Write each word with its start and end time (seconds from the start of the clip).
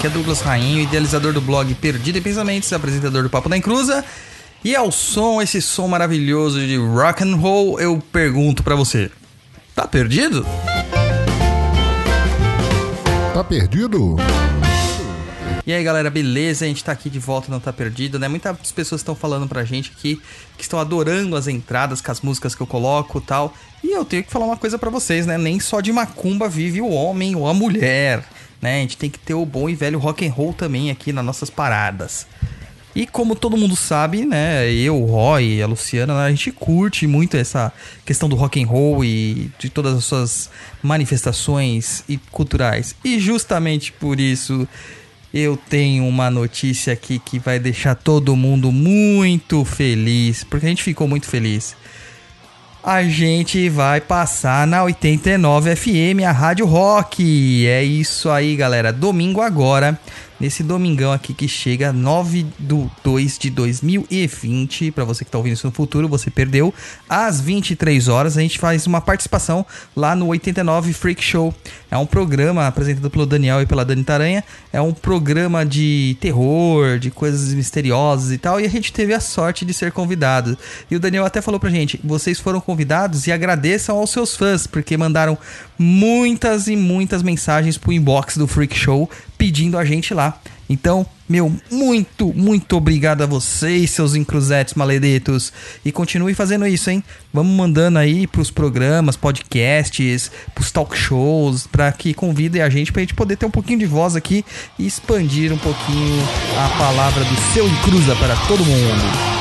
Aqui 0.00 0.06
é 0.06 0.10
Douglas 0.10 0.40
Rainho, 0.40 0.80
idealizador 0.80 1.34
do 1.34 1.42
blog 1.42 1.74
Perdido 1.74 2.16
em 2.16 2.22
Pensamentos, 2.22 2.72
apresentador 2.72 3.22
do 3.22 3.28
Papo 3.28 3.50
da 3.50 3.56
Encruza. 3.58 4.02
E 4.64 4.74
ao 4.74 4.90
som, 4.90 5.42
esse 5.42 5.60
som 5.60 5.88
maravilhoso 5.88 6.58
de 6.58 6.74
rock 6.78 7.22
and 7.22 7.36
roll, 7.36 7.78
eu 7.78 8.02
pergunto 8.10 8.62
para 8.62 8.74
você: 8.74 9.10
tá 9.74 9.86
perdido? 9.86 10.46
Tá 13.34 13.44
perdido? 13.44 14.16
E 15.66 15.72
aí 15.74 15.84
galera, 15.84 16.08
beleza? 16.08 16.64
A 16.64 16.68
gente 16.68 16.82
tá 16.82 16.92
aqui 16.92 17.10
de 17.10 17.18
volta, 17.18 17.52
não 17.52 17.60
tá 17.60 17.70
perdido, 17.70 18.18
né? 18.18 18.26
Muitas 18.26 18.72
pessoas 18.72 19.02
estão 19.02 19.14
falando 19.14 19.46
pra 19.46 19.64
gente 19.64 19.92
aqui 19.94 20.18
que 20.56 20.62
estão 20.62 20.78
adorando 20.78 21.36
as 21.36 21.46
entradas 21.46 22.00
com 22.00 22.10
as 22.10 22.22
músicas 22.22 22.54
que 22.54 22.62
eu 22.62 22.66
coloco 22.66 23.18
e 23.18 23.20
tal. 23.20 23.52
E 23.84 23.90
eu 23.90 24.06
tenho 24.06 24.24
que 24.24 24.30
falar 24.30 24.46
uma 24.46 24.56
coisa 24.56 24.78
para 24.78 24.88
vocês, 24.88 25.26
né? 25.26 25.36
Nem 25.36 25.60
só 25.60 25.82
de 25.82 25.92
macumba 25.92 26.48
vive 26.48 26.80
o 26.80 26.88
homem 26.88 27.36
ou 27.36 27.46
a 27.46 27.52
mulher, 27.52 28.24
né? 28.60 28.78
A 28.78 28.80
gente 28.80 28.96
tem 28.96 29.10
que 29.10 29.18
ter 29.18 29.34
o 29.34 29.46
bom 29.46 29.68
e 29.68 29.74
velho 29.74 29.98
rock 29.98 30.26
and 30.26 30.32
roll 30.32 30.52
também 30.52 30.90
aqui 30.90 31.12
nas 31.12 31.24
nossas 31.24 31.50
paradas. 31.50 32.26
E 32.94 33.06
como 33.06 33.36
todo 33.36 33.56
mundo 33.56 33.76
sabe, 33.76 34.24
né, 34.24 34.70
eu, 34.72 35.00
o 35.00 35.06
Roy, 35.06 35.62
a 35.62 35.66
Luciana, 35.66 36.24
a 36.24 36.30
gente 36.30 36.50
curte 36.50 37.06
muito 37.06 37.36
essa 37.36 37.72
questão 38.04 38.28
do 38.28 38.34
rock 38.34 38.60
and 38.60 38.66
roll 38.66 39.04
e 39.04 39.50
de 39.60 39.70
todas 39.70 39.96
as 39.96 40.04
suas 40.04 40.50
manifestações 40.82 42.02
e 42.08 42.16
culturais. 42.32 42.96
E 43.04 43.20
justamente 43.20 43.92
por 43.92 44.18
isso 44.18 44.66
eu 45.32 45.56
tenho 45.56 46.04
uma 46.04 46.28
notícia 46.30 46.92
aqui 46.92 47.20
que 47.20 47.38
vai 47.38 47.60
deixar 47.60 47.94
todo 47.94 48.34
mundo 48.34 48.72
muito 48.72 49.64
feliz, 49.64 50.42
porque 50.42 50.66
a 50.66 50.68
gente 50.68 50.82
ficou 50.82 51.06
muito 51.06 51.26
feliz. 51.26 51.76
A 52.82 53.02
gente 53.02 53.68
vai 53.68 54.00
passar 54.00 54.66
na 54.66 54.82
89 54.82 55.76
FM, 55.76 56.24
a 56.26 56.32
Rádio 56.32 56.64
Rock. 56.64 57.66
É 57.66 57.82
isso 57.84 58.30
aí, 58.30 58.56
galera. 58.56 58.90
Domingo 58.90 59.42
agora, 59.42 60.00
nesse 60.40 60.62
domingão 60.62 61.12
aqui 61.12 61.34
que 61.34 61.46
chega 61.46 61.92
9 61.92 62.46
do 62.58 62.90
2 63.04 63.38
de 63.38 63.50
2020. 63.50 64.90
Para 64.90 65.04
você 65.04 65.24
que 65.24 65.30
tá 65.30 65.36
ouvindo 65.36 65.52
isso 65.52 65.66
no 65.66 65.72
futuro, 65.72 66.08
você 66.08 66.30
perdeu. 66.30 66.72
Às 67.08 67.40
23 67.40 68.08
horas, 68.08 68.38
a 68.38 68.40
gente 68.40 68.58
faz 68.58 68.86
uma 68.86 69.00
participação 69.00 69.66
lá 69.94 70.16
no 70.16 70.28
89 70.28 70.92
Freak 70.92 71.22
Show. 71.22 71.54
É 71.90 71.98
um 71.98 72.06
programa 72.06 72.66
apresentado 72.66 73.10
pelo 73.10 73.26
Daniel 73.26 73.60
e 73.60 73.66
pela 73.66 73.84
Dani 73.84 74.02
Taranha. 74.02 74.42
É 74.72 74.80
um 74.80 74.92
programa 74.92 75.66
de 75.66 76.16
terror, 76.20 76.98
de 76.98 77.10
coisas 77.10 77.52
misteriosas 77.52 78.32
e 78.32 78.38
tal. 78.38 78.60
E 78.60 78.64
a 78.64 78.70
gente 78.70 78.92
teve 78.92 79.12
a 79.12 79.20
sorte 79.20 79.64
de 79.64 79.74
ser 79.74 79.92
convidado. 79.92 80.56
E 80.90 80.96
o 80.96 81.00
Daniel 81.00 81.24
até 81.24 81.42
falou 81.42 81.60
pra 81.60 81.68
gente: 81.68 82.00
vocês 82.02 82.40
foram 82.40 82.60
convidados 82.60 83.26
e 83.26 83.32
agradeçam 83.32 83.98
aos 83.98 84.10
seus 84.10 84.34
fãs, 84.34 84.66
porque 84.66 84.96
mandaram 84.96 85.36
muitas 85.82 86.68
e 86.68 86.76
muitas 86.76 87.22
mensagens 87.22 87.78
pro 87.78 87.90
inbox 87.90 88.36
do 88.36 88.46
Freak 88.46 88.76
Show 88.76 89.08
pedindo 89.38 89.78
a 89.78 89.84
gente 89.84 90.12
lá. 90.12 90.38
Então, 90.68 91.06
meu, 91.26 91.50
muito, 91.70 92.34
muito 92.34 92.76
obrigado 92.76 93.22
a 93.22 93.26
vocês, 93.26 93.90
seus 93.90 94.14
encruzetes 94.14 94.74
maledetos. 94.74 95.50
E 95.82 95.90
continue 95.90 96.34
fazendo 96.34 96.66
isso, 96.66 96.90
hein? 96.90 97.02
Vamos 97.32 97.56
mandando 97.56 97.98
aí 97.98 98.26
pros 98.26 98.50
programas, 98.50 99.16
podcasts, 99.16 100.30
pros 100.54 100.70
talk 100.70 100.94
shows, 100.94 101.66
para 101.66 101.90
que 101.90 102.12
convidem 102.12 102.60
a 102.60 102.68
gente 102.68 102.92
pra 102.92 103.00
gente 103.00 103.14
poder 103.14 103.36
ter 103.36 103.46
um 103.46 103.50
pouquinho 103.50 103.78
de 103.78 103.86
voz 103.86 104.14
aqui 104.14 104.44
e 104.78 104.86
expandir 104.86 105.50
um 105.50 105.58
pouquinho 105.58 106.22
a 106.58 106.68
palavra 106.78 107.24
do 107.24 107.36
seu 107.54 107.66
encruza 107.66 108.14
para 108.16 108.36
todo 108.46 108.64
mundo. 108.64 109.39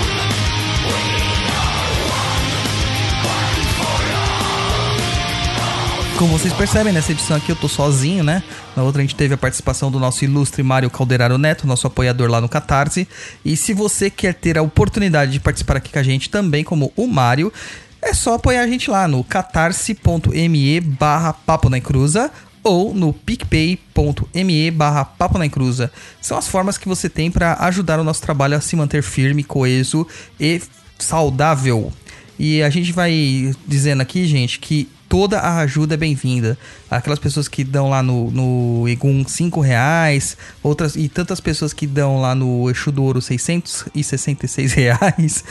Como 6.19 6.37
vocês 6.37 6.51
percebem, 6.51 6.91
nessa 6.91 7.13
edição 7.13 7.37
aqui 7.37 7.49
eu 7.49 7.55
tô 7.55 7.69
sozinho, 7.69 8.25
né? 8.25 8.43
Na 8.75 8.83
outra 8.83 9.01
a 9.01 9.05
gente 9.05 9.15
teve 9.15 9.35
a 9.35 9.37
participação 9.37 9.89
do 9.89 9.97
nosso 10.01 10.25
ilustre 10.25 10.61
Mário 10.61 10.89
Calderaro 10.89 11.37
Neto, 11.37 11.65
nosso 11.65 11.87
apoiador 11.87 12.29
lá 12.29 12.41
no 12.41 12.49
Catarse. 12.49 13.07
E 13.45 13.55
se 13.55 13.73
você 13.73 14.09
quer 14.09 14.33
ter 14.33 14.57
a 14.57 14.61
oportunidade 14.61 15.31
de 15.31 15.39
participar 15.39 15.77
aqui 15.77 15.93
com 15.93 15.97
a 15.97 16.03
gente 16.03 16.29
também, 16.29 16.61
como 16.61 16.91
o 16.97 17.07
Mário, 17.07 17.53
é 18.01 18.13
só 18.13 18.33
apoiar 18.33 18.63
a 18.63 18.67
gente 18.67 18.91
lá 18.91 19.07
no 19.07 19.23
catarse.me 19.23 20.81
barra 20.81 21.31
papo 21.31 21.69
na 21.69 21.79
cruza 21.79 22.29
ou 22.61 22.93
no 22.93 23.13
picpay.me 23.13 24.71
barra 24.71 25.05
papo 25.05 25.37
na 25.37 25.47
cruza. 25.47 25.89
São 26.21 26.37
as 26.37 26.49
formas 26.49 26.77
que 26.77 26.89
você 26.89 27.07
tem 27.07 27.31
para 27.31 27.53
ajudar 27.61 27.97
o 27.97 28.03
nosso 28.03 28.21
trabalho 28.21 28.57
a 28.57 28.61
se 28.61 28.75
manter 28.75 29.03
firme, 29.03 29.41
coeso 29.41 30.05
e 30.37 30.61
saudável. 30.97 31.93
E 32.37 32.61
a 32.61 32.69
gente 32.69 32.91
vai 32.91 33.53
dizendo 33.65 34.01
aqui, 34.01 34.25
gente, 34.25 34.59
que 34.59 34.89
toda 35.09 35.39
a 35.39 35.57
ajuda 35.57 35.95
é 35.95 35.97
bem-vinda. 35.97 36.57
Aquelas 36.89 37.19
pessoas 37.19 37.47
que 37.47 37.63
dão 37.63 37.89
lá 37.89 38.01
no, 38.01 38.31
no 38.31 38.87
Egum 38.87 39.23
5 39.25 39.61
reais, 39.61 40.35
outras 40.63 40.95
e 40.95 41.07
tantas 41.07 41.39
pessoas 41.39 41.71
que 41.71 41.85
dão 41.85 42.19
lá 42.19 42.33
no 42.33 42.69
Exu 42.69 42.91
do 42.91 43.03
Ouro 43.03 43.21
666 43.21 44.73
reais, 44.73 45.43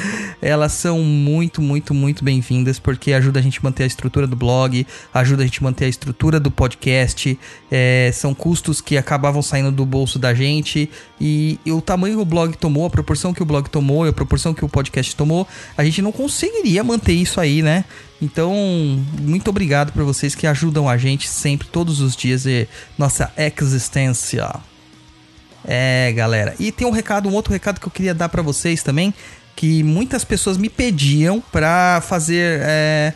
elas 0.43 0.73
são 0.73 0.99
muito, 1.01 1.63
muito, 1.63 1.95
muito 1.95 2.25
bem-vindas 2.25 2.79
porque 2.79 3.13
ajuda 3.13 3.39
a 3.39 3.43
gente 3.43 3.61
a 3.61 3.63
manter 3.63 3.85
a 3.85 3.87
estrutura 3.87 4.27
do 4.27 4.35
blog, 4.35 4.87
ajuda 5.15 5.43
a 5.43 5.47
gente 5.47 5.61
a 5.61 5.63
manter 5.63 5.85
a 5.85 5.89
estrutura 5.89 6.41
do 6.41 6.51
podcast, 6.51 7.39
é, 7.71 8.11
são 8.13 8.35
custos 8.35 8.81
que 8.81 8.97
acabavam 8.97 9.41
saindo 9.43 9.71
do 9.71 9.87
bolso 9.87 10.19
da 10.19 10.35
gente 10.35 10.91
e, 11.21 11.59
e 11.65 11.71
o 11.71 11.81
tamanho 11.81 12.17
que 12.17 12.23
o 12.23 12.25
blog 12.25 12.57
tomou, 12.57 12.87
a 12.87 12.91
proporção 12.91 13.33
que 13.33 13.43
o 13.43 13.47
blog 13.47 13.69
tomou 13.71 14.09
a 14.09 14.13
proporção 14.13 14.53
que 14.53 14.65
o 14.65 14.69
podcast 14.69 15.15
tomou, 15.15 15.47
a 15.77 15.85
gente 15.85 16.03
não 16.03 16.13
conseguiria 16.13 16.83
manter 16.83 17.13
isso 17.13 17.41
aí, 17.41 17.63
né? 17.63 17.85
Então, 18.21 18.53
muito 19.21 19.49
obrigado 19.49 19.93
por 19.93 20.03
vocês 20.03 20.35
que 20.35 20.47
ajudam 20.47 20.89
a 20.89 20.97
gente 20.97 21.28
sempre, 21.29 21.69
todos 21.69 22.01
os 22.01 22.17
dias, 22.17 22.47
e 22.47 22.69
nossa 22.97 23.33
existência. 23.37 24.49
É, 25.65 26.13
galera. 26.13 26.55
E 26.59 26.73
tem 26.73 26.87
um 26.87 26.91
recado, 26.91 27.29
um 27.29 27.35
outro 27.35 27.53
recado 27.53 27.81
que 27.81 27.87
eu 27.87 27.91
queria 27.91 28.15
dar 28.15 28.29
para 28.29 28.43
vocês 28.43 28.83
também, 28.83 29.13
que 29.55 29.83
muitas 29.83 30.25
pessoas 30.25 30.57
me 30.57 30.69
pediam 30.69 31.41
para 31.41 32.01
fazer 32.01 32.61
é, 32.63 33.13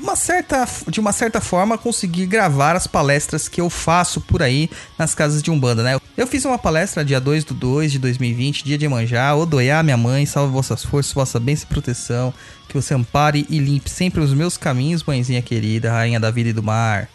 uma 0.00 0.16
certa, 0.16 0.66
de 0.88 1.00
uma 1.00 1.12
certa 1.12 1.40
forma, 1.40 1.76
conseguir 1.78 2.26
gravar 2.26 2.74
as 2.74 2.86
palestras 2.86 3.48
que 3.48 3.60
eu 3.60 3.68
faço 3.68 4.20
por 4.20 4.42
aí 4.42 4.70
nas 4.98 5.14
casas 5.14 5.42
de 5.42 5.50
Umbanda, 5.50 5.82
né? 5.82 5.98
Eu 6.16 6.26
fiz 6.26 6.44
uma 6.44 6.58
palestra 6.58 7.04
dia 7.04 7.20
2 7.20 7.44
do 7.44 7.54
2 7.54 7.92
de 7.92 7.98
2020, 7.98 8.64
dia 8.64 8.78
de 8.78 8.88
Manjá, 8.88 9.34
Odoiá, 9.34 9.82
minha 9.82 9.96
mãe, 9.96 10.26
salve 10.26 10.52
vossas 10.52 10.84
forças, 10.84 11.12
vossa 11.12 11.38
bênção 11.38 11.66
e 11.70 11.72
proteção, 11.72 12.34
que 12.68 12.74
você 12.74 12.94
ampare 12.94 13.46
e 13.48 13.58
limpe 13.58 13.88
sempre 13.88 14.20
os 14.20 14.32
meus 14.32 14.56
caminhos, 14.56 15.04
mãezinha 15.04 15.42
querida, 15.42 15.92
rainha 15.92 16.18
da 16.18 16.30
vida 16.30 16.50
e 16.50 16.52
do 16.52 16.62
mar. 16.62 17.08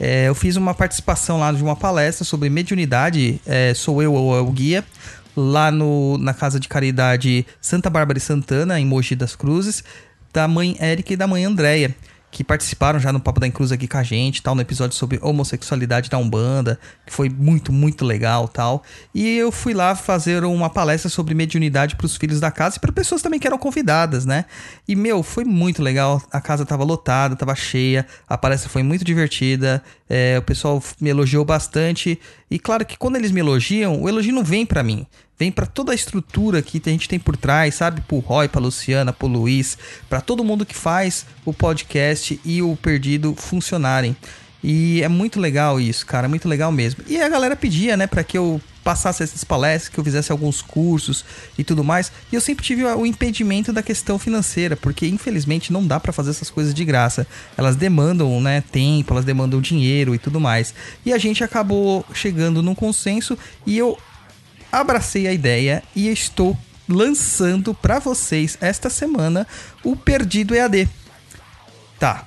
É, 0.00 0.28
eu 0.28 0.34
fiz 0.34 0.56
uma 0.56 0.72
participação 0.72 1.38
lá 1.38 1.52
de 1.52 1.62
uma 1.62 1.76
palestra 1.76 2.24
sobre 2.24 2.48
mediunidade, 2.48 3.38
é, 3.46 3.74
sou 3.74 4.02
eu 4.02 4.14
ou 4.14 4.34
é 4.34 4.40
o 4.40 4.50
guia, 4.50 4.82
lá 5.36 5.70
no, 5.70 6.16
na 6.16 6.32
Casa 6.32 6.58
de 6.58 6.68
Caridade 6.68 7.46
Santa 7.60 7.90
Bárbara 7.90 8.18
e 8.18 8.20
Santana, 8.20 8.80
em 8.80 8.86
Mogi 8.86 9.14
das 9.14 9.36
Cruzes, 9.36 9.84
da 10.32 10.48
mãe 10.48 10.74
Érica 10.80 11.12
e 11.12 11.16
da 11.16 11.26
mãe 11.26 11.44
Andréia 11.44 11.94
que 12.30 12.44
participaram 12.44 13.00
já 13.00 13.12
no 13.12 13.20
Papo 13.20 13.40
da 13.40 13.46
Encruz 13.46 13.72
aqui 13.72 13.88
com 13.88 13.98
a 13.98 14.02
gente, 14.02 14.42
tal, 14.42 14.54
no 14.54 14.60
episódio 14.60 14.96
sobre 14.96 15.18
homossexualidade 15.20 16.08
da 16.08 16.16
Umbanda, 16.16 16.78
que 17.04 17.12
foi 17.12 17.28
muito, 17.28 17.72
muito 17.72 18.04
legal, 18.04 18.46
tal. 18.46 18.84
E 19.14 19.36
eu 19.36 19.50
fui 19.50 19.74
lá 19.74 19.96
fazer 19.96 20.44
uma 20.44 20.70
palestra 20.70 21.10
sobre 21.10 21.34
mediunidade 21.34 21.96
para 21.96 22.06
os 22.06 22.16
filhos 22.16 22.38
da 22.38 22.50
casa 22.50 22.76
e 22.76 22.80
para 22.80 22.92
pessoas 22.92 23.20
também 23.20 23.40
que 23.40 23.46
eram 23.46 23.58
convidadas, 23.58 24.24
né? 24.24 24.44
E 24.86 24.94
meu, 24.94 25.22
foi 25.22 25.44
muito 25.44 25.82
legal. 25.82 26.22
A 26.30 26.40
casa 26.40 26.64
tava 26.64 26.84
lotada, 26.84 27.34
tava 27.34 27.54
cheia, 27.54 28.06
a 28.28 28.38
palestra 28.38 28.70
foi 28.70 28.82
muito 28.82 29.04
divertida. 29.04 29.82
É, 30.08 30.38
o 30.38 30.42
pessoal 30.42 30.82
me 31.00 31.10
elogiou 31.10 31.44
bastante. 31.44 32.20
E 32.50 32.58
claro 32.58 32.84
que 32.84 32.96
quando 32.96 33.16
eles 33.16 33.32
me 33.32 33.40
elogiam, 33.40 34.00
o 34.00 34.08
elogio 34.08 34.32
não 34.32 34.44
vem 34.44 34.64
para 34.64 34.82
mim 34.82 35.06
vem 35.40 35.50
para 35.50 35.64
toda 35.64 35.92
a 35.92 35.94
estrutura 35.94 36.60
que 36.60 36.82
a 36.84 36.90
gente 36.90 37.08
tem 37.08 37.18
por 37.18 37.34
trás, 37.34 37.76
sabe? 37.76 38.02
Pro 38.02 38.18
Roy, 38.18 38.46
pra 38.46 38.60
Luciana, 38.60 39.10
pro 39.10 39.26
Luiz, 39.26 39.78
para 40.06 40.20
todo 40.20 40.44
mundo 40.44 40.66
que 40.66 40.74
faz 40.74 41.24
o 41.46 41.52
podcast 41.54 42.38
e 42.44 42.60
o 42.60 42.76
Perdido 42.76 43.34
funcionarem. 43.34 44.14
E 44.62 45.02
é 45.02 45.08
muito 45.08 45.40
legal 45.40 45.80
isso, 45.80 46.04
cara, 46.04 46.28
muito 46.28 46.46
legal 46.46 46.70
mesmo. 46.70 47.02
E 47.08 47.18
a 47.18 47.26
galera 47.30 47.56
pedia, 47.56 47.96
né, 47.96 48.06
para 48.06 48.22
que 48.22 48.36
eu 48.36 48.60
passasse 48.84 49.22
essas 49.22 49.42
palestras, 49.42 49.88
que 49.88 49.98
eu 49.98 50.04
fizesse 50.04 50.30
alguns 50.30 50.60
cursos 50.60 51.24
e 51.56 51.64
tudo 51.64 51.82
mais. 51.82 52.12
E 52.30 52.34
eu 52.34 52.40
sempre 52.40 52.62
tive 52.62 52.84
o 52.84 53.06
impedimento 53.06 53.72
da 53.72 53.82
questão 53.82 54.18
financeira, 54.18 54.76
porque 54.76 55.06
infelizmente 55.06 55.72
não 55.72 55.86
dá 55.86 55.98
para 55.98 56.12
fazer 56.12 56.30
essas 56.30 56.50
coisas 56.50 56.74
de 56.74 56.84
graça. 56.84 57.26
Elas 57.56 57.76
demandam, 57.76 58.38
né, 58.42 58.62
tempo, 58.70 59.14
elas 59.14 59.24
demandam 59.24 59.58
dinheiro 59.58 60.14
e 60.14 60.18
tudo 60.18 60.38
mais. 60.38 60.74
E 61.06 61.14
a 61.14 61.18
gente 61.18 61.42
acabou 61.42 62.04
chegando 62.12 62.62
num 62.62 62.74
consenso 62.74 63.38
e 63.66 63.78
eu 63.78 63.96
abracei 64.70 65.26
a 65.26 65.32
ideia 65.32 65.82
e 65.94 66.08
estou 66.08 66.56
lançando 66.88 67.72
para 67.72 67.98
vocês 67.98 68.58
esta 68.60 68.90
semana 68.90 69.46
o 69.84 69.94
Perdido 69.94 70.54
EAD. 70.54 70.88
Tá. 71.98 72.26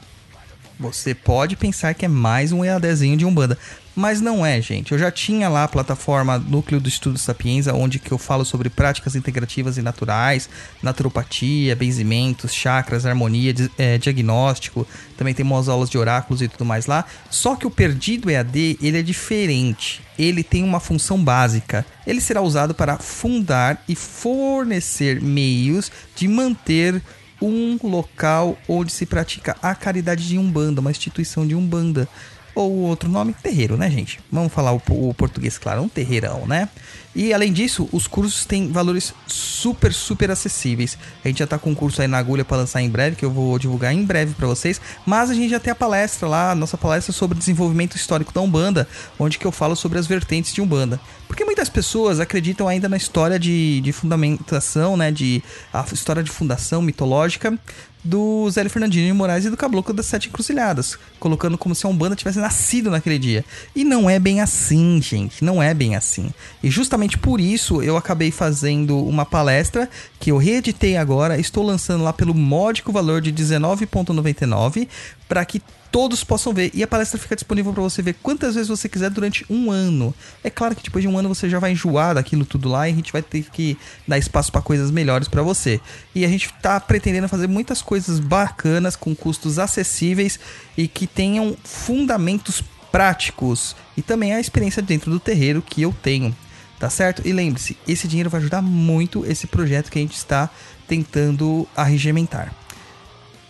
Você 0.80 1.14
pode 1.14 1.56
pensar 1.56 1.94
que 1.94 2.06
é 2.06 2.08
mais 2.08 2.52
um 2.52 2.64
EADzinho 2.64 3.16
de 3.16 3.26
Umbanda, 3.26 3.58
mas 3.96 4.20
não 4.20 4.46
é, 4.46 4.60
gente. 4.62 4.92
Eu 4.92 4.98
já 4.98 5.12
tinha 5.12 5.48
lá 5.50 5.66
a 5.66 5.68
plataforma 5.68 6.38
Núcleo 6.40 6.80
do 6.80 6.90
Estudo 6.90 7.18
Sapienza, 7.20 7.74
onde 7.74 8.00
que 8.00 8.12
eu 8.12 8.18
falo 8.18 8.44
sobre 8.44 8.70
práticas 8.70 9.16
integrativas 9.16 9.78
e 9.78 9.82
naturais, 9.82 10.50
naturopatia, 10.82 11.76
benzimentos, 11.76 12.54
chakras, 12.54 13.06
harmonia, 13.06 13.54
é, 13.78 13.98
diagnóstico. 13.98 14.88
Também 15.16 15.34
tem 15.34 15.46
umas 15.46 15.70
aulas 15.70 15.90
de 15.90 15.98
oráculos 15.98 16.42
e 16.42 16.48
tudo 16.48 16.66
mais 16.66 16.88
lá. 16.88 17.06
Só 17.30 17.56
que 17.56 17.68
o 17.68 17.72
Perdido 17.72 18.30
EAD, 18.30 18.80
ele 18.82 18.98
é 18.98 19.04
diferente. 19.04 20.02
Ele 20.18 20.44
tem 20.44 20.64
uma 20.64 20.80
função 20.80 21.24
básica. 21.24 21.86
Ele 22.06 22.22
será 22.22 22.42
usado 22.42 22.74
para 22.74 22.98
fundar 22.98 23.84
e 23.88 23.96
fornecer 23.96 25.22
meios 25.22 25.92
de 26.16 26.28
manter 26.28 27.02
um 27.42 27.78
local 27.84 28.58
onde 28.68 28.92
se 28.92 29.06
pratica 29.06 29.56
a 29.62 29.76
caridade 29.76 30.28
de 30.28 30.38
Umbanda, 30.38 30.80
uma 30.80 30.92
instituição 30.92 31.46
de 31.46 31.54
Umbanda 31.54 32.08
ou 32.56 32.72
outro 32.82 33.10
nome, 33.10 33.34
terreiro, 33.34 33.78
né, 33.78 33.90
gente? 33.90 34.20
Vamos 34.32 34.54
falar 34.54 34.74
o, 34.74 34.82
o, 34.90 35.14
português, 35.14 35.58
claro, 35.58 35.82
um 35.82 35.90
terreirão, 35.90 36.46
né? 36.46 36.70
E 37.16 37.32
além 37.32 37.54
disso, 37.54 37.88
os 37.92 38.08
cursos 38.08 38.44
têm 38.46 38.72
valores 38.72 39.14
super, 39.28 39.94
super 39.94 40.32
acessíveis. 40.32 40.98
A 41.24 41.28
gente 41.28 41.40
já 41.40 41.48
tá 41.48 41.60
com 41.60 41.72
um 41.72 41.76
curso 41.76 42.02
aí 42.02 42.08
na 42.08 42.18
agulha 42.18 42.44
para 42.44 42.58
lançar 42.58 42.82
em 42.82 42.90
breve, 42.90 43.16
que 43.16 43.24
eu 43.24 43.30
vou 43.30 43.60
divulgar 43.60 43.94
em 43.94 44.04
breve 44.04 44.34
para 44.34 44.48
vocês. 44.48 44.82
Mas 45.06 45.30
a 45.30 45.34
gente 45.34 45.50
já 45.50 45.60
tem 45.60 45.72
a 45.72 45.76
palestra 45.76 46.28
lá, 46.28 46.56
nossa 46.56 46.78
palestra 46.78 47.14
sobre 47.14 47.38
desenvolvimento 47.38 47.96
histórico 47.96 48.34
da 48.34 48.42
Umbanda, 48.42 48.88
onde 49.20 49.38
que 49.38 49.46
eu 49.46 49.52
falo 49.52 49.76
sobre 49.76 50.00
as 50.00 50.08
vertentes 50.08 50.54
de 50.54 50.62
Umbanda. 50.62 51.00
Porque 51.28 51.46
muitas 51.46 51.70
pessoas 51.70 52.20
acreditam 52.20 52.68
ainda 52.68 52.90
na 52.90 52.98
história 52.98 53.38
de, 53.38 53.80
de 53.82 53.92
fundamentação, 53.92 54.98
né? 54.98 55.12
De 55.12 55.44
a 55.72 55.86
história 55.92 56.24
de 56.24 56.32
fundação 56.32 56.82
mitológica 56.82 57.58
do 58.04 58.50
Zélio 58.50 58.70
Fernandinho 58.70 59.08
de 59.08 59.14
Moraes 59.14 59.46
e 59.46 59.50
do 59.50 59.58
Caboclo 59.58 59.94
das 59.94 60.06
Sete 60.06 60.28
Encruzilhadas, 60.28 60.98
colocando 61.20 61.58
como 61.58 61.74
se 61.74 61.86
a 61.86 61.90
Umbanda 61.90 62.16
tivesse 62.16 62.40
nascido 62.40 62.92
naquele 62.92 63.18
dia. 63.18 63.46
E 63.76 63.84
não 63.84 64.10
é 64.10 64.20
bem 64.20 64.42
assim, 64.42 65.02
gente, 65.02 65.44
não 65.44 65.64
é 65.64 65.74
bem 65.74 65.96
assim. 65.96 66.34
E 66.62 66.70
justamente 66.70 67.18
por 67.18 67.40
isso 67.40 67.82
eu 67.82 67.96
acabei 67.96 68.32
fazendo 68.32 68.98
uma 68.98 69.26
palestra 69.26 69.90
que 70.20 70.32
eu 70.32 70.38
reeditei 70.38 70.98
agora, 70.98 71.40
estou 71.40 71.64
lançando 71.64 72.04
lá 72.04 72.12
pelo 72.12 72.34
módico 72.34 72.92
valor 72.92 73.22
de 73.22 73.30
R$19,99 73.30 74.88
para 75.28 75.46
que 75.46 75.62
todos 75.94 76.24
possam 76.24 76.52
ver. 76.52 76.72
E 76.74 76.82
a 76.82 76.88
palestra 76.88 77.20
fica 77.20 77.36
disponível 77.36 77.72
para 77.72 77.84
você 77.84 78.02
ver 78.02 78.16
quantas 78.16 78.56
vezes 78.56 78.68
você 78.68 78.90
quiser 78.90 79.12
durante 79.12 79.46
um 79.48 79.70
ano. 79.70 80.12
É 80.44 80.50
claro 80.50 80.76
que 80.76 80.82
depois 80.82 81.04
de 81.04 81.08
um 81.08 81.16
ano 81.16 81.30
você 81.30 81.48
já 81.48 81.60
vai 81.60 81.72
enjoar 81.72 82.16
daquilo 82.16 82.46
tudo 82.46 82.68
lá 82.68 82.90
e 82.90 82.92
a 82.92 82.96
gente 82.96 83.14
vai 83.14 83.22
ter 83.22 83.44
que 83.52 83.78
dar 84.08 84.18
espaço 84.18 84.52
para 84.52 84.60
coisas 84.60 84.90
melhores 84.90 85.28
para 85.28 85.44
você. 85.44 85.80
E 86.16 86.26
a 86.26 86.28
gente 86.28 86.52
tá 86.64 86.80
pretendendo 86.80 87.30
fazer 87.30 87.46
muitas 87.46 87.84
coisas 87.84 88.20
bacanas 88.20 88.96
com 88.96 89.16
custos 89.16 89.60
acessíveis 89.60 90.40
e 90.76 90.88
que 90.88 91.06
tenham 91.06 91.56
fundamentos 91.64 92.64
práticos 92.92 93.76
e 93.96 94.02
também 94.02 94.34
a 94.34 94.40
experiência 94.40 94.82
dentro 94.82 95.12
do 95.12 95.20
terreiro 95.20 95.62
que 95.62 95.84
eu 95.84 95.96
tenho. 96.02 96.36
Tá 96.80 96.90
certo? 96.90 97.22
E 97.24 97.32
lembre-se, 97.32 97.78
esse 97.88 98.08
dinheiro 98.08 98.32
vai 98.32 98.42
ajudar 98.42 98.64
muito 98.64 99.24
esse 99.28 99.46
projeto 99.46 99.92
que 99.92 100.00
a 100.00 100.02
gente 100.02 100.18
está 100.18 100.50
tentando 100.88 101.68
arregimentar. 101.76 102.63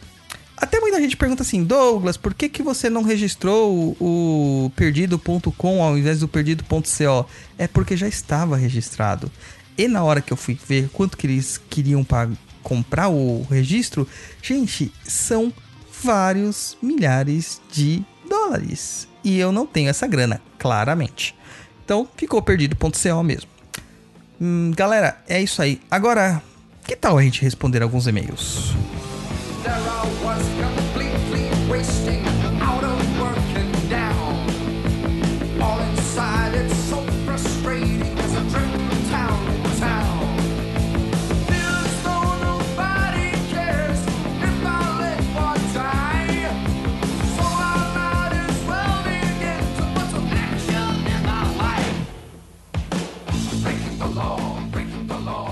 Até 0.55 0.79
muita 0.79 1.01
gente 1.01 1.17
pergunta 1.17 1.43
assim, 1.43 1.63
Douglas, 1.63 2.15
por 2.15 2.33
que, 2.33 2.47
que 2.47 2.61
você 2.61 2.89
não 2.89 3.03
registrou 3.03 3.97
o, 3.99 4.71
perdido.com 4.75 5.83
ao 5.83 5.97
invés 5.97 6.19
do 6.19 6.27
perdido.co? 6.27 7.25
É 7.57 7.67
porque 7.67 7.97
já 7.97 8.07
estava 8.07 8.55
registrado. 8.55 9.31
E 9.77 9.87
na 9.87 10.03
hora 10.03 10.21
que 10.21 10.31
eu 10.31 10.37
fui 10.37 10.57
ver 10.67 10.89
quanto 10.89 11.17
que 11.17 11.25
eles 11.25 11.59
queriam 11.69 12.03
para 12.03 12.29
comprar 12.61 13.09
o 13.09 13.45
registro, 13.49 14.07
gente, 14.41 14.91
são 15.03 15.51
vários 16.01 16.77
milhares 16.81 17.59
de 17.71 18.03
dólares. 18.29 19.07
E 19.23 19.39
eu 19.39 19.51
não 19.51 19.65
tenho 19.65 19.89
essa 19.89 20.05
grana, 20.05 20.41
claramente. 20.59 21.35
Então 21.83 22.07
ficou 22.15 22.41
perdido.co 22.41 23.23
mesmo. 23.23 23.49
Hum, 24.39 24.71
galera, 24.75 25.21
é 25.27 25.41
isso 25.41 25.61
aí. 25.61 25.81
Agora, 25.89 26.41
que 26.85 26.95
tal 26.95 27.17
a 27.17 27.23
gente 27.23 27.41
responder 27.41 27.81
alguns 27.81 28.07
e-mails? 28.07 28.73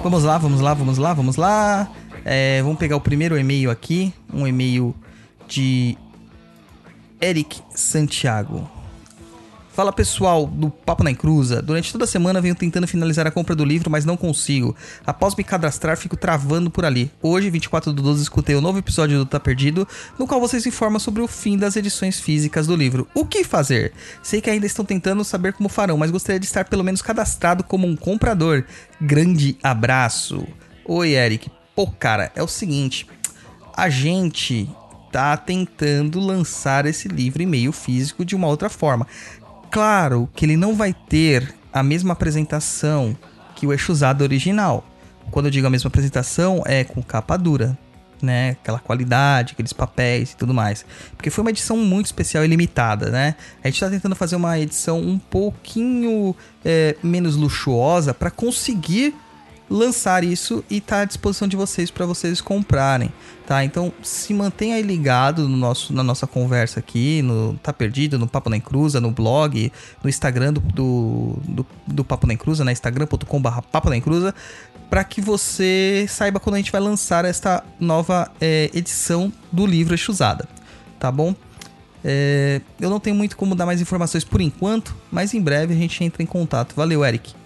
Vamos 0.03 0.23
lá, 0.23 0.37
vamos 0.37 0.61
lá, 0.61 0.73
vamos 0.73 0.97
lá, 0.97 1.13
vamos 1.13 1.37
lá. 1.37 2.00
É, 2.23 2.61
vamos 2.61 2.77
pegar 2.77 2.95
o 2.95 3.01
primeiro 3.01 3.37
e-mail 3.37 3.69
aqui. 3.71 4.13
Um 4.33 4.47
e-mail 4.47 4.95
de 5.47 5.97
Eric 7.21 7.61
Santiago. 7.75 8.69
Fala 9.73 9.93
pessoal 9.93 10.45
do 10.45 10.69
Papo 10.69 11.01
na 11.01 11.11
Encruza. 11.11 11.61
Durante 11.61 11.93
toda 11.93 12.03
a 12.03 12.07
semana 12.07 12.41
venho 12.41 12.53
tentando 12.53 12.85
finalizar 12.85 13.25
a 13.25 13.31
compra 13.31 13.55
do 13.55 13.63
livro, 13.63 13.89
mas 13.89 14.03
não 14.03 14.17
consigo. 14.17 14.75
Após 15.07 15.33
me 15.33 15.45
cadastrar, 15.45 15.95
fico 15.95 16.17
travando 16.17 16.69
por 16.69 16.83
ali. 16.83 17.09
Hoje, 17.21 17.49
24 17.49 17.93
do 17.93 18.01
12, 18.01 18.23
escutei 18.23 18.53
o 18.53 18.57
um 18.57 18.61
novo 18.61 18.79
episódio 18.79 19.17
do 19.17 19.25
Tá 19.25 19.39
Perdido, 19.39 19.87
no 20.19 20.27
qual 20.27 20.41
vocês 20.41 20.65
informam 20.65 20.99
sobre 20.99 21.21
o 21.21 21.27
fim 21.27 21.57
das 21.57 21.77
edições 21.77 22.19
físicas 22.19 22.67
do 22.67 22.75
livro. 22.75 23.07
O 23.15 23.25
que 23.25 23.45
fazer? 23.45 23.93
Sei 24.21 24.41
que 24.41 24.49
ainda 24.49 24.65
estão 24.65 24.83
tentando 24.83 25.23
saber 25.23 25.53
como 25.53 25.69
farão, 25.69 25.97
mas 25.97 26.11
gostaria 26.11 26.39
de 26.39 26.45
estar 26.45 26.65
pelo 26.65 26.83
menos 26.83 27.01
cadastrado 27.01 27.63
como 27.63 27.87
um 27.87 27.95
comprador. 27.95 28.65
Grande 28.99 29.57
abraço. 29.63 30.45
Oi, 30.83 31.11
Eric. 31.11 31.49
Pô, 31.75 31.87
cara, 31.87 32.31
é 32.35 32.43
o 32.43 32.47
seguinte. 32.47 33.07
A 33.75 33.89
gente 33.89 34.69
tá 35.11 35.35
tentando 35.37 36.19
lançar 36.19 36.85
esse 36.85 37.07
livro 37.07 37.41
em 37.41 37.45
meio 37.45 37.71
físico 37.71 38.25
de 38.25 38.35
uma 38.35 38.47
outra 38.47 38.69
forma. 38.69 39.07
Claro 39.69 40.29
que 40.35 40.45
ele 40.45 40.57
não 40.57 40.75
vai 40.75 40.93
ter 40.93 41.53
a 41.71 41.81
mesma 41.81 42.13
apresentação 42.13 43.17
que 43.55 43.65
o 43.65 43.73
Exusado 43.73 44.23
original. 44.23 44.85
Quando 45.29 45.45
eu 45.45 45.51
digo 45.51 45.67
a 45.67 45.69
mesma 45.69 45.87
apresentação, 45.87 46.61
é 46.65 46.83
com 46.83 47.01
capa 47.01 47.37
dura, 47.37 47.77
né? 48.21 48.51
Aquela 48.51 48.79
qualidade, 48.79 49.53
aqueles 49.53 49.71
papéis 49.71 50.31
e 50.31 50.37
tudo 50.37 50.53
mais. 50.53 50.85
Porque 51.15 51.29
foi 51.29 51.41
uma 51.41 51.51
edição 51.51 51.77
muito 51.77 52.07
especial 52.07 52.43
e 52.43 52.47
limitada, 52.47 53.09
né? 53.09 53.35
A 53.63 53.67
gente 53.67 53.75
está 53.75 53.89
tentando 53.89 54.15
fazer 54.15 54.35
uma 54.35 54.59
edição 54.59 54.99
um 54.99 55.17
pouquinho 55.17 56.35
é, 56.65 56.97
menos 57.01 57.37
luxuosa 57.37 58.13
para 58.13 58.29
conseguir 58.29 59.15
lançar 59.71 60.21
isso 60.21 60.63
e 60.69 60.81
tá 60.81 60.99
à 60.99 61.05
disposição 61.05 61.47
de 61.47 61.55
vocês 61.55 61.89
para 61.89 62.05
vocês 62.05 62.41
comprarem, 62.41 63.11
tá? 63.47 63.63
Então 63.63 63.93
se 64.03 64.33
mantenha 64.33 64.75
aí 64.75 64.81
ligado 64.81 65.47
no 65.47 65.55
nosso, 65.55 65.93
na 65.93 66.03
nossa 66.03 66.27
conversa 66.27 66.81
aqui, 66.81 67.21
no 67.21 67.57
Tá 67.63 67.71
Perdido, 67.71 68.19
no 68.19 68.27
Papo 68.27 68.49
na 68.49 68.57
Encruza, 68.57 68.99
no 68.99 69.11
blog, 69.11 69.71
no 70.03 70.09
Instagram 70.09 70.51
do, 70.53 70.59
do, 70.59 71.39
do, 71.47 71.65
do 71.87 72.03
Papo 72.03 72.27
na 72.27 72.33
Encruza, 72.33 72.65
né? 72.65 72.73
instagram.com.br 72.73 73.61
Papo 73.71 73.89
na 73.89 73.95
Encruza, 73.95 74.35
para 74.89 75.05
que 75.05 75.21
você 75.21 76.05
saiba 76.09 76.37
quando 76.37 76.55
a 76.55 76.57
gente 76.57 76.71
vai 76.71 76.81
lançar 76.81 77.23
esta 77.23 77.63
nova 77.79 78.29
é, 78.41 78.69
edição 78.73 79.31
do 79.49 79.65
livro 79.65 79.93
Exusada, 79.93 80.49
tá 80.99 81.09
bom? 81.09 81.33
É, 82.03 82.59
eu 82.77 82.89
não 82.89 82.99
tenho 82.99 83.15
muito 83.15 83.37
como 83.37 83.55
dar 83.55 83.65
mais 83.65 83.79
informações 83.79 84.25
por 84.25 84.41
enquanto, 84.41 84.93
mas 85.09 85.33
em 85.33 85.39
breve 85.39 85.73
a 85.73 85.77
gente 85.77 86.03
entra 86.03 86.21
em 86.21 86.25
contato. 86.25 86.75
Valeu, 86.75 87.05
Eric. 87.05 87.40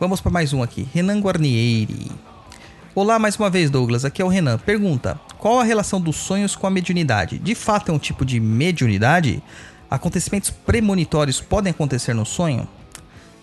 Vamos 0.00 0.18
para 0.18 0.32
mais 0.32 0.54
um 0.54 0.62
aqui. 0.62 0.88
Renan 0.94 1.20
Guarnieri. 1.20 2.10
Olá 2.94 3.18
mais 3.18 3.36
uma 3.36 3.50
vez, 3.50 3.68
Douglas. 3.68 4.02
Aqui 4.02 4.22
é 4.22 4.24
o 4.24 4.28
Renan. 4.28 4.56
Pergunta: 4.56 5.20
Qual 5.36 5.60
a 5.60 5.62
relação 5.62 6.00
dos 6.00 6.16
sonhos 6.16 6.56
com 6.56 6.66
a 6.66 6.70
mediunidade? 6.70 7.38
De 7.38 7.54
fato 7.54 7.92
é 7.92 7.94
um 7.94 7.98
tipo 7.98 8.24
de 8.24 8.40
mediunidade? 8.40 9.42
Acontecimentos 9.90 10.48
premonitórios 10.48 11.42
podem 11.42 11.70
acontecer 11.70 12.14
no 12.14 12.24
sonho? 12.24 12.66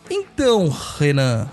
Então, 0.10 0.68
Renan, 0.98 1.48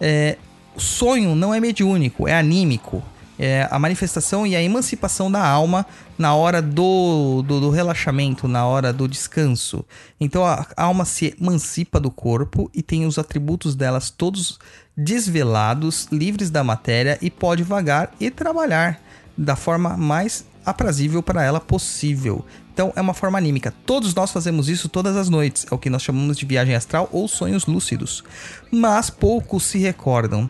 é, 0.00 0.36
o 0.74 0.80
sonho 0.80 1.36
não 1.36 1.54
é 1.54 1.60
mediúnico, 1.60 2.26
é 2.26 2.34
anímico 2.34 3.00
é, 3.38 3.68
a 3.70 3.78
manifestação 3.78 4.46
e 4.46 4.56
a 4.56 4.62
emancipação 4.62 5.30
da 5.30 5.46
alma 5.46 5.86
na 6.18 6.34
hora 6.34 6.60
do, 6.60 7.42
do, 7.46 7.60
do, 7.60 7.70
relaxamento, 7.70 8.48
na 8.48 8.66
hora 8.66 8.92
do 8.92 9.06
descanso. 9.06 9.84
Então 10.20 10.44
a 10.44 10.66
alma 10.76 11.04
se 11.04 11.36
emancipa 11.40 12.00
do 12.00 12.10
corpo 12.10 12.70
e 12.74 12.82
tem 12.82 13.06
os 13.06 13.18
atributos 13.18 13.76
delas 13.76 14.10
todos 14.10 14.58
desvelados, 14.96 16.08
livres 16.10 16.50
da 16.50 16.64
matéria 16.64 17.16
e 17.22 17.30
pode 17.30 17.62
vagar 17.62 18.12
e 18.18 18.30
trabalhar. 18.30 19.00
da 19.36 19.54
forma 19.54 19.96
mais 19.96 20.44
aprazível 20.66 21.22
para 21.22 21.44
ela 21.44 21.60
possível. 21.60 22.44
Então 22.74 22.92
é 22.94 23.00
uma 23.00 23.14
forma 23.14 23.38
anímica. 23.38 23.72
Todos 23.86 24.14
nós 24.14 24.30
fazemos 24.30 24.68
isso 24.68 24.88
todas 24.88 25.16
as 25.16 25.28
noites. 25.28 25.66
É 25.70 25.74
o 25.74 25.78
que 25.78 25.88
nós 25.88 26.02
chamamos 26.02 26.36
de 26.36 26.44
viagem 26.44 26.74
astral 26.74 27.08
ou 27.10 27.26
sonhos 27.26 27.66
lúcidos. 27.66 28.22
Mas 28.70 29.10
poucos 29.10 29.64
se 29.64 29.78
recordam. 29.78 30.48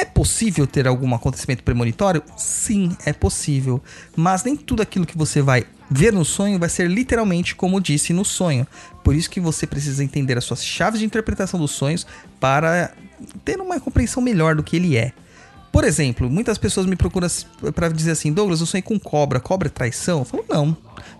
É 0.00 0.04
possível 0.06 0.66
ter 0.66 0.88
algum 0.88 1.14
acontecimento 1.14 1.62
premonitório? 1.62 2.22
Sim, 2.34 2.96
é 3.04 3.12
possível. 3.12 3.82
Mas 4.16 4.42
nem 4.42 4.56
tudo 4.56 4.80
aquilo 4.80 5.04
que 5.04 5.16
você 5.16 5.42
vai 5.42 5.66
ver 5.90 6.10
no 6.10 6.24
sonho 6.24 6.58
vai 6.58 6.70
ser 6.70 6.88
literalmente 6.88 7.54
como 7.54 7.78
disse 7.78 8.14
no 8.14 8.24
sonho. 8.24 8.66
Por 9.04 9.14
isso 9.14 9.28
que 9.28 9.38
você 9.38 9.66
precisa 9.66 10.02
entender 10.02 10.38
as 10.38 10.44
suas 10.44 10.64
chaves 10.64 11.00
de 11.00 11.04
interpretação 11.04 11.60
dos 11.60 11.72
sonhos 11.72 12.06
para 12.40 12.94
ter 13.44 13.60
uma 13.60 13.78
compreensão 13.78 14.22
melhor 14.22 14.54
do 14.54 14.62
que 14.62 14.76
ele 14.76 14.96
é. 14.96 15.12
Por 15.70 15.84
exemplo, 15.84 16.30
muitas 16.30 16.56
pessoas 16.56 16.86
me 16.86 16.96
procuram 16.96 17.28
para 17.74 17.90
dizer 17.90 18.12
assim: 18.12 18.32
Douglas, 18.32 18.60
eu 18.60 18.66
sonhei 18.66 18.82
com 18.82 18.98
cobra, 18.98 19.38
cobra 19.38 19.68
é 19.68 19.70
traição? 19.70 20.20
Eu 20.20 20.24
falo, 20.24 20.46
não. 20.48 20.74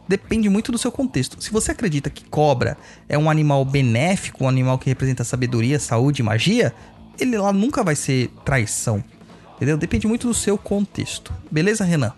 Depende 0.09 0.49
muito 0.49 0.73
do 0.73 0.79
seu 0.79 0.91
contexto. 0.91 1.37
Se 1.39 1.51
você 1.51 1.73
acredita 1.73 2.09
que 2.09 2.25
cobra 2.25 2.79
é 3.11 3.19
um 3.19 3.29
animal 3.29 3.63
benéfico, 3.63 4.45
um 4.45 4.49
animal 4.49 4.79
que 4.79 4.89
representa 4.89 5.23
sabedoria, 5.23 5.79
saúde 5.79 6.23
e 6.23 6.25
magia, 6.25 6.75
ele 7.21 7.39
lá 7.39 7.53
nunca 7.53 7.85
vai 7.85 7.95
ser 7.95 8.29
traição. 8.45 9.05
Entendeu? 9.57 9.77
Depende 9.77 10.07
muito 10.07 10.27
do 10.27 10.35
seu 10.35 10.57
contexto. 10.57 11.33
Beleza, 11.51 11.85
Renan? 11.85 12.13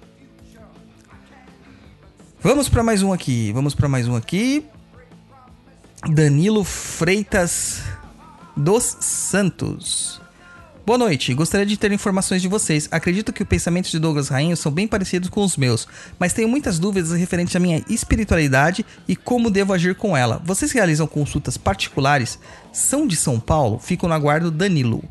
Vamos 2.41 2.69
para 2.69 2.83
mais 2.83 3.03
um 3.03 3.13
aqui. 3.13 3.53
Vamos 3.53 3.75
para 3.75 3.89
mais 3.89 4.07
um 4.07 4.15
aqui. 4.15 4.65
Danilo 6.09 6.65
Freitas 6.65 7.83
dos 8.57 8.97
Santos. 9.01 10.22
Boa 10.85 10.99
noite, 10.99 11.33
gostaria 11.33 11.65
de 11.65 11.77
ter 11.77 11.93
informações 11.93 12.43
de 12.43 12.49
vocês. 12.49 12.89
Acredito 12.91 13.33
que 13.33 13.45
os 13.45 13.49
pensamentos 13.49 13.89
de 13.93 14.01
Douglas 14.01 14.29
Rainho 14.29 14.57
são 14.57 14.73
bem 14.73 14.89
parecidos 14.89 15.29
com 15.29 15.45
os 15.45 15.57
meus, 15.57 15.87
mas 16.19 16.33
tenho 16.33 16.49
muitas 16.49 16.81
dúvidas 16.81 17.13
referentes 17.13 17.55
à 17.55 17.61
minha 17.61 17.85
espiritualidade 17.89 18.85
e 19.07 19.15
como 19.15 19.49
devo 19.49 19.73
agir 19.73 19.95
com 19.95 20.17
ela. 20.17 20.43
Vocês 20.45 20.73
realizam 20.73 21.07
consultas 21.07 21.57
particulares? 21.57 22.37
São 22.73 23.07
de 23.07 23.15
São 23.15 23.39
Paulo? 23.39 23.79
Fico 23.79 24.09
no 24.09 24.15
aguardo 24.15 24.51
Danilo. 24.51 25.05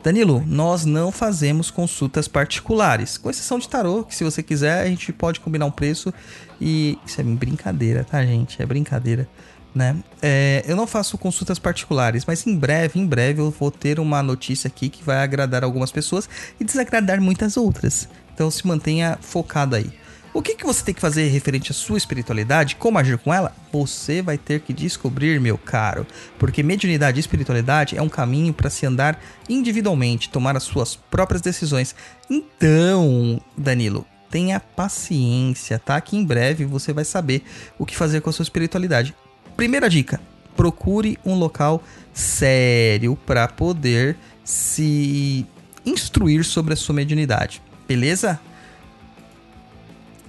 Danilo, 0.00 0.44
nós 0.46 0.84
não 0.84 1.10
fazemos 1.10 1.72
consultas 1.72 2.28
particulares, 2.28 3.18
com 3.18 3.28
exceção 3.28 3.58
de 3.58 3.68
tarô, 3.68 4.04
que 4.04 4.14
se 4.14 4.22
você 4.22 4.44
quiser 4.44 4.82
a 4.82 4.86
gente 4.86 5.12
pode 5.12 5.40
combinar 5.40 5.66
um 5.66 5.72
preço 5.72 6.14
e 6.60 6.96
isso 7.04 7.20
é 7.20 7.24
brincadeira, 7.24 8.04
tá 8.04 8.24
gente? 8.24 8.62
É 8.62 8.64
brincadeira 8.64 9.28
né? 9.76 9.94
É, 10.22 10.64
eu 10.66 10.74
não 10.74 10.86
faço 10.86 11.18
consultas 11.18 11.58
particulares, 11.58 12.24
mas 12.24 12.46
em 12.46 12.56
breve, 12.56 12.98
em 12.98 13.06
breve 13.06 13.42
eu 13.42 13.50
vou 13.50 13.70
ter 13.70 14.00
uma 14.00 14.22
notícia 14.22 14.68
aqui 14.68 14.88
que 14.88 15.04
vai 15.04 15.18
agradar 15.18 15.62
algumas 15.62 15.92
pessoas 15.92 16.26
e 16.58 16.64
desagradar 16.64 17.20
muitas 17.20 17.58
outras. 17.58 18.08
Então 18.32 18.50
se 18.50 18.66
mantenha 18.66 19.18
focado 19.20 19.76
aí. 19.76 19.92
O 20.32 20.40
que, 20.40 20.54
que 20.54 20.64
você 20.64 20.82
tem 20.82 20.94
que 20.94 21.00
fazer 21.00 21.28
referente 21.28 21.72
à 21.72 21.74
sua 21.74 21.98
espiritualidade? 21.98 22.76
Como 22.76 22.98
agir 22.98 23.18
com 23.18 23.32
ela? 23.32 23.54
Você 23.70 24.22
vai 24.22 24.36
ter 24.38 24.60
que 24.60 24.72
descobrir, 24.72 25.40
meu 25.40 25.56
caro. 25.56 26.06
Porque 26.38 26.62
mediunidade 26.62 27.18
e 27.18 27.20
espiritualidade 27.20 27.96
é 27.96 28.02
um 28.02 28.08
caminho 28.08 28.52
para 28.52 28.68
se 28.68 28.84
andar 28.84 29.18
individualmente, 29.48 30.28
tomar 30.28 30.56
as 30.56 30.62
suas 30.62 30.94
próprias 30.94 31.40
decisões. 31.40 31.94
Então, 32.28 33.40
Danilo, 33.56 34.06
tenha 34.30 34.60
paciência, 34.60 35.78
tá? 35.78 35.98
Que 36.00 36.16
em 36.16 36.24
breve 36.24 36.66
você 36.66 36.92
vai 36.92 37.04
saber 37.04 37.42
o 37.78 37.86
que 37.86 37.96
fazer 37.96 38.20
com 38.20 38.28
a 38.28 38.32
sua 38.32 38.42
espiritualidade. 38.42 39.14
Primeira 39.56 39.88
dica: 39.88 40.20
procure 40.54 41.18
um 41.24 41.34
local 41.34 41.82
sério 42.12 43.16
para 43.26 43.48
poder 43.48 44.16
se 44.44 45.46
instruir 45.84 46.44
sobre 46.44 46.74
a 46.74 46.76
sua 46.76 46.94
mediunidade. 46.94 47.62
Beleza? 47.88 48.40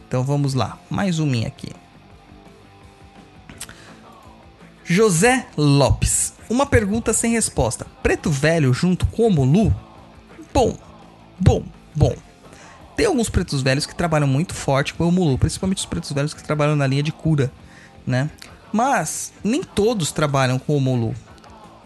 Então 0.08 0.24
vamos 0.24 0.54
lá, 0.54 0.80
mais 0.90 1.20
um 1.20 1.30
aqui. 1.46 1.70
José 4.86 5.46
Lopes. 5.58 6.34
Uma 6.50 6.66
pergunta 6.66 7.12
sem 7.12 7.34
resposta. 7.34 7.86
Preto 8.02 8.32
Velho 8.32 8.74
junto 8.74 9.06
com 9.08 9.28
o 9.28 9.30
Mulu? 9.30 9.76
Bom, 10.54 10.78
bom, 11.38 11.62
bom. 11.94 12.16
Tem 12.96 13.06
alguns 13.06 13.30
pretos 13.30 13.62
velhos 13.62 13.86
que 13.86 13.94
trabalham 13.94 14.28
muito 14.28 14.54
forte 14.54 14.94
com 14.94 15.08
o 15.08 15.12
Mulu, 15.12 15.38
principalmente 15.38 15.80
os 15.80 15.86
pretos 15.86 16.14
velhos 16.14 16.34
que 16.34 16.42
trabalham 16.42 16.76
na 16.76 16.88
linha 16.88 17.04
de 17.04 17.12
cura, 17.12 17.52
né? 18.06 18.30
Mas 18.78 19.34
nem 19.44 19.64
todos 19.64 20.12
trabalham 20.12 20.60
com 20.60 20.78
o 20.78 20.80
Molu. 20.80 21.16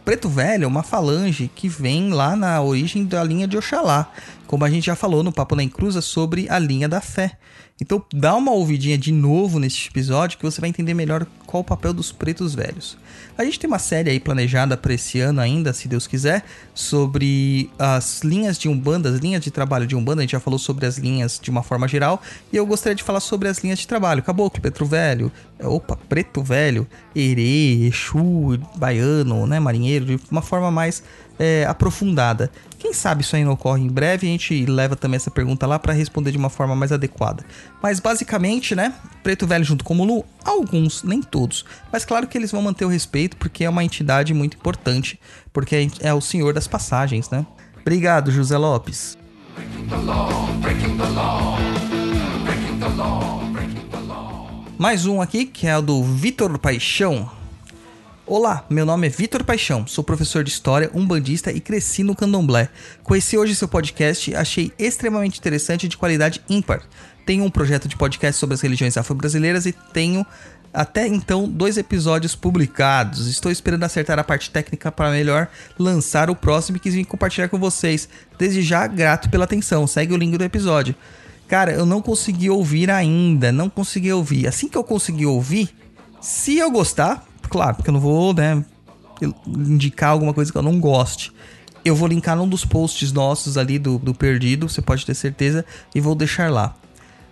Preto 0.03 0.27
Velho 0.27 0.65
é 0.65 0.67
uma 0.67 0.83
falange 0.83 1.50
que 1.55 1.69
vem 1.69 2.10
lá 2.10 2.36
na 2.36 2.62
origem 2.62 3.05
da 3.05 3.24
linha 3.24 3.48
de 3.48 3.57
Oxalá, 3.57 4.12
como 4.51 4.65
a 4.65 4.70
gente 4.70 4.88
já 4.88 4.98
falou 4.98 5.24
no 5.24 5.31
Papo 5.31 5.55
na 5.55 5.63
Encruza 5.63 6.01
sobre 6.01 6.46
a 6.50 6.60
linha 6.60 6.89
da 6.89 7.00
fé. 7.00 7.38
Então 7.79 8.03
dá 8.13 8.36
uma 8.36 8.51
ouvidinha 8.51 8.98
de 8.98 9.10
novo 9.10 9.60
nesse 9.60 9.88
episódio 9.88 10.38
que 10.38 10.43
você 10.43 10.60
vai 10.60 10.70
entender 10.70 10.93
melhor 10.93 11.25
qual 11.48 11.62
o 11.62 11.63
papel 11.63 11.93
dos 11.93 12.12
pretos 12.12 12.53
velhos. 12.53 12.98
A 13.38 13.46
gente 13.46 13.58
tem 13.58 13.67
uma 13.67 13.79
série 13.79 14.10
aí 14.10 14.20
planejada 14.20 14.75
para 14.75 14.93
esse 14.93 15.22
ano 15.22 15.39
ainda, 15.39 15.72
se 15.72 15.88
Deus 15.88 16.05
quiser, 16.05 16.43
sobre 16.75 17.72
as 17.79 18.24
linhas 18.24 18.60
de 18.60 18.67
Umbanda, 18.67 19.10
as 19.10 19.20
linhas 19.20 19.41
de 19.41 19.50
trabalho 19.50 19.88
de 19.88 19.96
Umbanda. 19.96 20.22
A 20.22 20.24
gente 20.24 20.34
já 20.34 20.39
falou 20.39 20.60
sobre 20.60 20.86
as 20.86 20.98
linhas 20.98 21.39
de 21.41 21.50
uma 21.50 21.63
forma 21.63 21.88
geral 21.88 22.22
e 22.51 22.58
eu 22.58 22.65
gostaria 22.65 22.93
de 22.93 23.03
falar 23.03 23.22
sobre 23.22 23.48
as 23.48 23.60
linhas 23.60 23.79
de 23.79 23.88
trabalho. 23.88 24.22
Caboclo, 24.22 24.62
Preto 24.62 24.86
Velho, 24.86 25.31
opa, 25.63 25.96
Preto 26.10 26.43
Velho, 26.43 26.86
Herê, 27.15 27.88
Exu, 27.88 28.60
Baiano, 28.75 29.48
né, 29.48 29.62
Marinheiro, 29.62 30.05
de 30.05 30.20
uma 30.29 30.41
forma 30.41 30.70
mais 30.70 31.01
é, 31.39 31.65
aprofundada. 31.65 32.51
Quem 32.81 32.93
sabe 32.93 33.21
isso 33.21 33.35
aí 33.35 33.45
não 33.45 33.51
ocorre 33.51 33.83
em 33.83 33.88
breve, 33.88 34.25
a 34.25 34.31
gente 34.31 34.65
leva 34.65 34.95
também 34.95 35.15
essa 35.15 35.29
pergunta 35.29 35.67
lá 35.67 35.77
para 35.77 35.93
responder 35.93 36.31
de 36.31 36.38
uma 36.39 36.50
forma 36.50 36.75
mais 36.75 36.91
adequada. 36.91 37.45
Mas 37.79 38.00
basicamente, 38.00 38.73
né, 38.73 38.95
Preto 39.21 39.45
Velho 39.45 39.63
junto 39.63 39.83
com 39.83 39.93
o 39.93 39.97
Mulu, 39.97 40.25
alguns, 40.43 41.03
nem 41.03 41.21
todos. 41.21 41.63
Mas 41.91 42.03
claro 42.03 42.25
que 42.25 42.35
eles 42.35 42.51
vão 42.51 42.59
manter 42.59 42.83
o 42.83 42.88
respeito 42.88 43.38
porque 43.38 43.65
é 43.65 43.69
uma 43.69 43.83
entidade 43.83 44.33
muito 44.33 44.57
importante, 44.57 45.19
porque 45.53 45.91
é 46.00 46.11
o 46.11 46.19
senhor 46.19 46.55
das 46.55 46.67
passagens, 46.67 47.29
né? 47.29 47.45
Obrigado, 47.81 48.31
José 48.31 48.57
Lopes. 48.57 49.15
Mais 54.79 55.05
um 55.05 55.21
aqui, 55.21 55.45
que 55.45 55.67
é 55.67 55.77
o 55.77 55.83
do 55.83 56.03
Vitor 56.03 56.57
Paixão. 56.57 57.40
Olá, 58.33 58.65
meu 58.69 58.85
nome 58.85 59.07
é 59.07 59.09
Vitor 59.09 59.43
Paixão, 59.43 59.85
sou 59.85 60.05
professor 60.05 60.41
de 60.41 60.50
História, 60.50 60.89
umbandista 60.93 61.51
e 61.51 61.59
cresci 61.59 62.01
no 62.01 62.15
candomblé. 62.15 62.69
Conheci 63.03 63.38
hoje 63.38 63.53
seu 63.53 63.67
podcast, 63.67 64.33
achei 64.33 64.71
extremamente 64.79 65.38
interessante 65.38 65.83
e 65.83 65.89
de 65.89 65.97
qualidade 65.97 66.41
ímpar. 66.50 66.81
Tenho 67.25 67.43
um 67.43 67.50
projeto 67.50 67.89
de 67.89 67.97
podcast 67.97 68.39
sobre 68.39 68.53
as 68.53 68.61
religiões 68.61 68.95
afro-brasileiras 68.95 69.65
e 69.65 69.73
tenho 69.73 70.25
até 70.73 71.05
então 71.07 71.45
dois 71.45 71.77
episódios 71.77 72.33
publicados. 72.33 73.27
Estou 73.27 73.51
esperando 73.51 73.83
acertar 73.83 74.17
a 74.17 74.23
parte 74.23 74.50
técnica 74.50 74.89
para 74.93 75.11
melhor 75.11 75.50
lançar 75.77 76.29
o 76.29 76.35
próximo 76.35 76.77
e 76.77 76.79
quis 76.79 76.93
vir 76.93 77.03
compartilhar 77.03 77.50
com 77.50 77.59
vocês. 77.59 78.07
Desde 78.39 78.61
já, 78.61 78.88
grato 78.88 79.29
pela 79.29 79.43
atenção. 79.43 79.85
Segue 79.85 80.13
o 80.13 80.17
link 80.17 80.38
do 80.38 80.43
episódio. 80.45 80.95
Cara, 81.50 81.73
eu 81.73 81.85
não 81.85 82.01
consegui 82.01 82.50
ouvir 82.50 82.89
ainda, 82.91 83.51
não 83.51 83.69
consegui 83.69 84.13
ouvir. 84.13 84.47
Assim 84.47 84.69
que 84.69 84.77
eu 84.77 84.85
conseguir 84.85 85.25
ouvir, 85.25 85.75
se 86.21 86.57
eu 86.57 86.71
gostar, 86.71 87.27
claro, 87.51 87.75
porque 87.75 87.89
eu 87.89 87.93
não 87.93 88.00
vou, 88.00 88.34
né, 88.34 88.63
indicar 89.48 90.12
alguma 90.12 90.34
coisa 90.34 90.51
que 90.51 90.58
eu 90.58 90.63
não 90.63 90.79
goste. 90.79 91.31
Eu 91.84 91.96
vou 91.96 92.08
linkar 92.08 92.36
num 92.38 92.48
dos 92.48 92.63
posts 92.63 93.12
nossos 93.12 93.58
ali 93.58 93.77
do, 93.77 94.00
do 94.00 94.13
Perdido, 94.13 94.70
você 94.70 94.81
pode 94.81 95.05
ter 95.05 95.13
certeza, 95.13 95.65
e 95.93 96.00
vou 96.00 96.15
deixar 96.15 96.50
lá. 96.50 96.75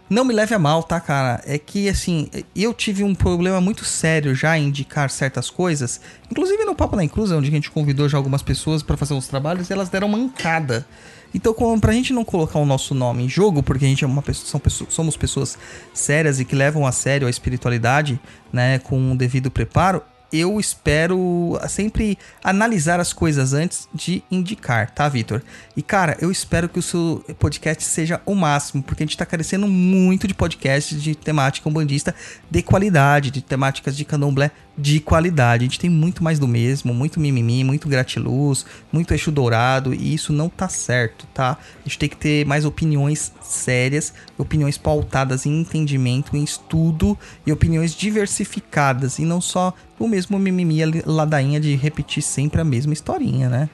Não 0.09 0.23
me 0.25 0.33
leve 0.33 0.55
a 0.55 0.59
mal, 0.59 0.81
tá, 0.81 0.99
cara? 0.99 1.39
É 1.45 1.59
que, 1.59 1.87
assim, 1.87 2.29
eu 2.55 2.73
tive 2.73 3.03
um 3.03 3.13
problema 3.13 3.61
muito 3.61 3.85
sério 3.85 4.33
já 4.33 4.57
em 4.57 4.65
indicar 4.65 5.09
certas 5.11 5.51
coisas. 5.51 6.01
Inclusive 6.31 6.65
no 6.65 6.73
Papo 6.73 6.95
na 6.95 7.03
Inclusa, 7.03 7.37
onde 7.37 7.47
a 7.47 7.51
gente 7.51 7.69
convidou 7.69 8.09
já 8.09 8.17
algumas 8.17 8.41
pessoas 8.41 8.81
para 8.81 8.97
fazer 8.97 9.13
uns 9.13 9.27
trabalhos, 9.27 9.69
elas 9.69 9.87
deram 9.87 10.07
mancada. 10.07 10.83
Então, 11.31 11.53
como, 11.53 11.79
pra 11.79 11.93
gente 11.93 12.11
não 12.11 12.25
colocar 12.25 12.57
o 12.57 12.65
nosso 12.65 12.95
nome 12.95 13.23
em 13.23 13.29
jogo, 13.29 13.61
porque 13.61 13.85
a 13.85 13.87
gente 13.87 14.03
é 14.03 14.07
uma 14.07 14.23
pessoa, 14.23 14.59
somos 14.89 15.15
pessoas 15.15 15.59
sérias 15.93 16.39
e 16.39 16.45
que 16.45 16.55
levam 16.55 16.87
a 16.87 16.91
sério 16.91 17.27
a 17.27 17.29
espiritualidade, 17.29 18.19
né, 18.51 18.79
com 18.79 19.11
o 19.11 19.15
devido 19.15 19.51
preparo, 19.51 20.01
eu 20.31 20.59
espero 20.59 21.59
sempre 21.67 22.17
analisar 22.43 22.99
as 22.99 23.13
coisas 23.13 23.53
antes 23.53 23.87
de 23.93 24.23
indicar, 24.29 24.91
tá, 24.91 25.07
Vitor? 25.09 25.41
E 25.75 25.81
cara, 25.81 26.17
eu 26.21 26.31
espero 26.31 26.69
que 26.69 26.79
o 26.79 26.81
seu 26.81 27.23
podcast 27.39 27.83
seja 27.83 28.21
o 28.25 28.35
máximo, 28.35 28.83
porque 28.83 29.03
a 29.03 29.05
gente 29.05 29.17
tá 29.17 29.25
carecendo 29.25 29.67
muito 29.67 30.27
de 30.27 30.33
podcasts 30.33 31.01
de 31.01 31.15
temática 31.15 31.67
umbandista 31.67 32.13
de 32.49 32.61
qualidade, 32.61 33.31
de 33.31 33.41
temáticas 33.41 33.95
de 33.95 34.05
candomblé 34.05 34.51
de 34.79 34.99
qualidade. 35.01 35.65
A 35.65 35.67
gente 35.67 35.79
tem 35.79 35.89
muito 35.89 36.23
mais 36.23 36.39
do 36.39 36.47
mesmo, 36.47 36.93
muito 36.93 37.19
mimimi, 37.19 37.63
muito 37.63 37.89
gratiluz, 37.89 38.65
muito 38.91 39.11
eixo 39.13 39.31
dourado, 39.31 39.93
e 39.93 40.13
isso 40.13 40.31
não 40.31 40.47
tá 40.47 40.69
certo, 40.69 41.27
tá? 41.33 41.57
A 41.79 41.87
gente 41.87 41.99
tem 41.99 42.09
que 42.09 42.15
ter 42.15 42.45
mais 42.45 42.63
opiniões 42.63 43.33
sérias, 43.41 44.13
opiniões 44.37 44.77
pautadas 44.77 45.45
em 45.45 45.59
entendimento, 45.59 46.35
em 46.35 46.43
estudo 46.43 47.17
e 47.45 47.51
opiniões 47.51 47.93
diversificadas, 47.93 49.19
e 49.19 49.25
não 49.25 49.41
só 49.41 49.73
o 49.99 50.07
mesmo 50.07 50.39
mimimi 50.39 50.79
ladainha 51.05 51.59
de 51.59 51.75
repetir 51.75 52.23
sempre 52.23 52.61
a 52.61 52.63
mesma 52.63 52.93
historinha, 52.93 53.49
né? 53.49 53.69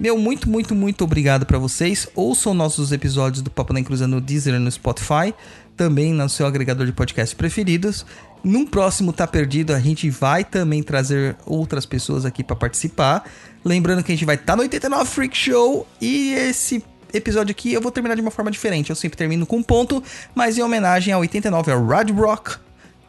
Meu 0.00 0.16
muito, 0.16 0.48
muito, 0.48 0.74
muito 0.74 1.04
obrigado 1.04 1.44
para 1.44 1.58
vocês. 1.58 2.08
Ouçam 2.14 2.54
nossos 2.54 2.90
episódios 2.90 3.42
do 3.42 3.50
Papo 3.50 3.74
na 3.74 3.80
Encruza 3.80 4.06
no 4.06 4.18
Deezer 4.18 4.54
e 4.54 4.58
no 4.58 4.72
Spotify, 4.72 5.34
também 5.76 6.14
no 6.14 6.26
seu 6.26 6.46
agregador 6.46 6.86
de 6.86 6.92
podcast 6.92 7.36
preferidos. 7.36 8.06
Num 8.42 8.64
próximo 8.64 9.12
Tá 9.12 9.26
Perdido, 9.26 9.74
a 9.74 9.78
gente 9.78 10.08
vai 10.08 10.42
também 10.42 10.82
trazer 10.82 11.36
outras 11.44 11.84
pessoas 11.84 12.24
aqui 12.24 12.42
para 12.42 12.56
participar. 12.56 13.30
Lembrando 13.62 14.02
que 14.02 14.10
a 14.10 14.14
gente 14.14 14.24
vai 14.24 14.36
estar 14.36 14.54
tá 14.54 14.56
no 14.56 14.62
89 14.62 15.04
Freak 15.04 15.36
Show 15.36 15.86
e 16.00 16.32
esse 16.32 16.82
episódio 17.12 17.50
aqui 17.50 17.70
eu 17.70 17.82
vou 17.82 17.92
terminar 17.92 18.14
de 18.14 18.22
uma 18.22 18.30
forma 18.30 18.50
diferente. 18.50 18.88
Eu 18.88 18.96
sempre 18.96 19.18
termino 19.18 19.44
com 19.44 19.58
um 19.58 19.62
ponto, 19.62 20.02
mas 20.34 20.56
em 20.56 20.62
homenagem 20.62 21.12
ao 21.12 21.20
89 21.20 21.72
ao 21.72 21.86
Rad 21.86 22.08
Rock, 22.08 22.56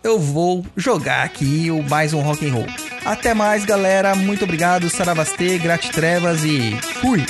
eu 0.03 0.20
vou 0.20 0.65
jogar 0.75 1.24
aqui 1.24 1.70
o 1.72 1.84
mais 1.84 2.13
um 2.13 2.22
rock 2.22 2.48
and 2.48 2.53
roll. 2.53 2.67
Até 3.05 3.34
mais, 3.34 3.65
galera. 3.65 4.15
Muito 4.15 4.43
obrigado. 4.43 4.89
Saravastê, 4.89 5.58
trevas 5.89 6.43
e 6.43 6.77
fui! 7.01 7.25